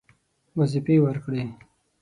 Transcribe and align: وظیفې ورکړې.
وظیفې 0.57 0.95
ورکړې. 1.05 1.43